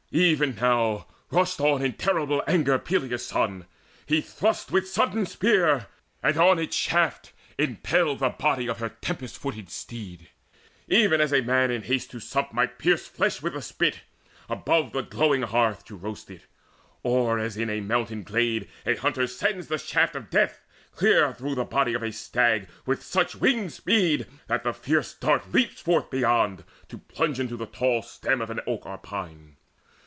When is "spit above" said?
13.61-14.91